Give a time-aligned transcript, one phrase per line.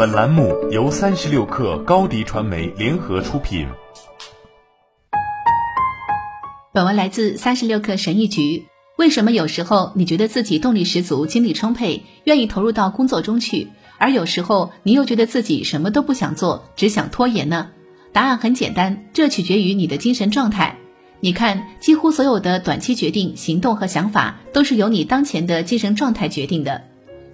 [0.00, 3.66] 本栏目由三十六氪高低传媒联合出品。
[6.72, 8.64] 本文来自三十六氪神译局。
[8.96, 13.68] 为什么有时候你觉得自己动力十足、精力充沛，愿意投入到工作中去，
[13.98, 17.68] 而有时候你又觉得自己什么都不想做，只想拖延呢？
[18.14, 20.78] 答案很简单，这取决于你的精神状态。
[21.20, 26.84] 你看，几乎所有的短期决定、行动和想法，都是由你当前的精神状态决定的。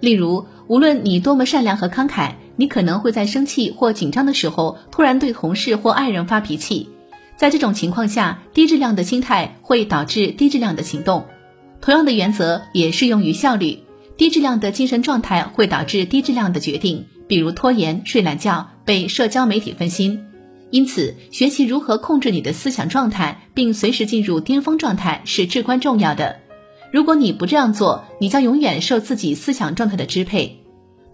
[0.00, 6.90] 例如，无论你多么善良和慷慨，你可能会在生气或紧张的时候，突然对同事或爱人发脾气。
[7.36, 11.26] 在这种情况下，低质量的心态会导致低质量的行动。
[11.80, 13.80] 同样的原则也适用于效率。
[14.16, 20.26] 低质量的精神状态会导致低质量的决定，比如拖延、睡懒觉、被社交媒体分心。
[20.70, 26.36] 因此，学习如何控制你的思想状态，并随时进入巅峰状态是至关重要的。
[26.92, 30.63] 如果你不这样做，你将永远受自己思想状态的支配。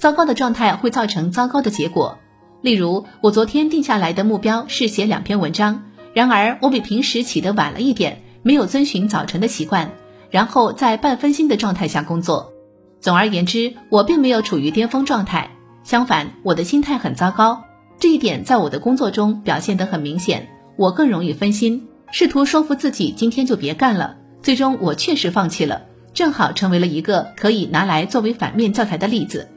[0.01, 2.17] 糟糕的状态会造成糟糕的结果。
[2.63, 5.83] 例如，我昨天定下来的目标是写两篇文章，
[6.15, 9.91] 然而我比平时起得晚了一点，没有遵循早晨的习惯。
[10.31, 12.51] 然后在半分心的状态下工作。
[12.99, 15.51] 总而言之，我并没有处于巅峰状态，
[15.85, 17.63] 相反，我的心态很糟糕。
[17.99, 20.49] 这一点在我的工作中表现得很明显。
[20.77, 24.17] 我更容易分心，试图说服自己今天就别干了。
[24.41, 25.83] 最终，我确实放弃了，
[26.15, 29.49] 正好成为了一个可以拿来作为反面教材的例子。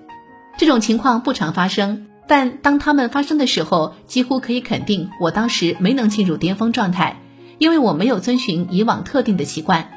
[0.57, 7.19] 这种情况不常发生，但当它们发生的时候，几乎可以肯定我当时没能进入巅峰状态，
[7.57, 9.89] 因为我没有遵循以往特定的习惯。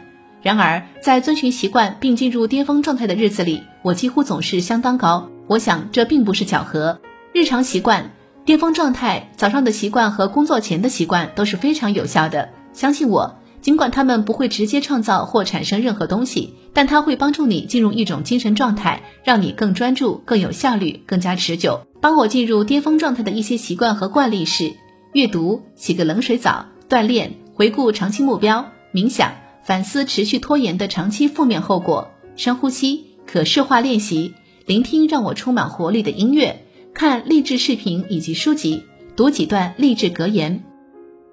[0.43, 5.29] 然而，在遵循习惯并进入巅峰状态的日子里，我几乎总是相当高。
[5.47, 7.01] 我想这并不是巧合。
[7.33, 8.13] 日常习惯、
[8.45, 12.49] 巅峰状态、早上的习惯和工作前的习惯都是非常有效的。
[12.73, 21.81] 相信我，尽管他们不会直接创造或产生任何东西，但它会帮助你进入一种精神状态，让你更专注、更有效率、更加持久。
[22.01, 24.73] 帮我进入巅峰状态的一些习惯和惯例是：
[25.15, 29.33] 阅读、洗个冷水澡、锻炼、回顾长期目标、冥想。
[29.65, 36.65] 反思持续拖延的长期负面后果，深呼吸，可视化练习，聆听让我充满活力的音乐，
[36.95, 38.85] 看励志视频以及书籍，
[39.17, 40.63] 读几段励志格言。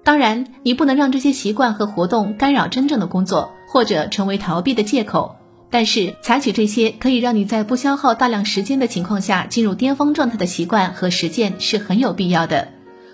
[0.04, 5.36] 当然，你不能让这些习惯和活动干扰真正的工作，或者成为逃避的借口。
[5.70, 12.68] 但是，采取这些可以让你在不消耗大量时间的情况下进入巅峰状态的习惯和实践是很有必要的。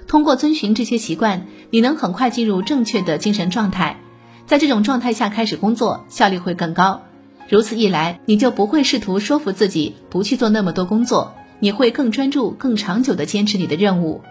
[0.09, 4.01] 通过遵循这些习惯，你能很快进入正确的精神状态。
[4.45, 7.03] 在这种状态下开始工作，效率会更高。
[7.49, 14.23] 如此一来，你就不会试图说服自己不去做那么多工作，你会更专注、更长久地坚持你的任务，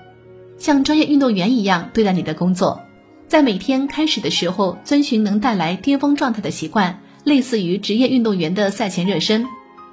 [0.60, 2.82] 像专业运动员一样对待你的工作。
[3.28, 9.46] 在每天开始的时候，遵循能带来巅峰状态的习惯，类似于职业运动员的赛前热身。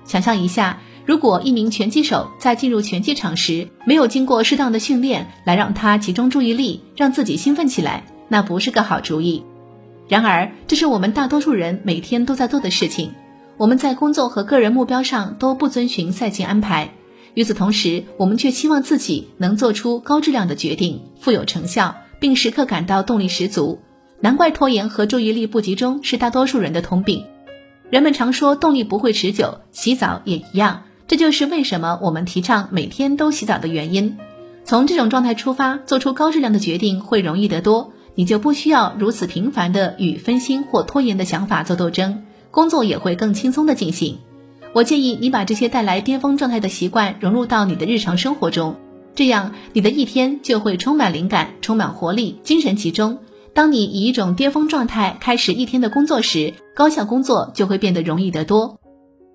[0.05, 9.45] 想象一下，如果一名拳击手在进入拳击场时，没有经过适当的训练来让他集中注意力，让自己兴奋起来，那不是个好主意。
[10.09, 13.13] 然而，这是我们大多数人每天都在做的事情。
[13.57, 16.91] 我们在工作和个人目标上都不遵循赛前安排，
[17.37, 23.79] 与此同时，我们却期望自己能做出高质量的决定，富有成效，并时刻感到动力十足。
[24.21, 27.25] 难怪拖延和注意力不集中是大多数人的通病。
[27.91, 30.85] 人们常说动力不会持久，洗澡也一样。
[31.07, 34.17] 这就是为什么我们提倡每天都洗澡的原因。
[34.65, 37.93] 从这种状态出发，做出高质量的决定会容易得多。
[38.15, 44.21] 你就不需要如此频繁的与分心或拖延的想法做斗争，工作也会更轻松的进行。
[44.77, 48.77] 我建议你把这些带来巅峰状态的习惯融入到你的日常生活中，
[49.15, 53.17] 这样你的一天就会充满灵感、充满活力、精神集中。
[53.55, 58.79] 当你以一种巅峰状态开始一天的工作时，高效工作就会变得容易得多。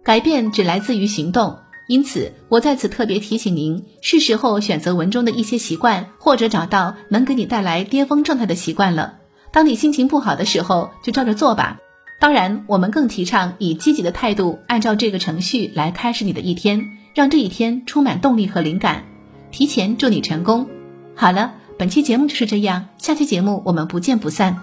[0.03, 1.57] 改变只来自于行动。
[1.87, 9.15] 因此，我在此特别提醒您，是时候选择文中的一些习惯，或者找到能给你带来巅峰状态的习惯了。
[9.51, 11.79] 当你心情不好的时候，就照着做吧。
[12.21, 19.05] 当然，我们更提倡以积极的态度，按照这个程序来开始你的一天，让这一天充满动力和灵感。
[19.49, 20.69] 提前祝你成功。
[21.15, 24.61] 好了，本期节目就是这样，下期节目我们不见不散。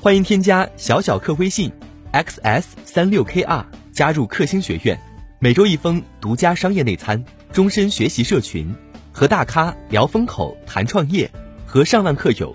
[0.00, 1.72] 欢迎添加小小客微信。
[2.12, 4.96] xs 三六 kr 加入克星学院，
[5.40, 8.72] 每周一封独家商业内参，终身学习社群，
[9.10, 11.28] 和大咖聊风口谈创业，
[11.66, 12.54] 和上万客友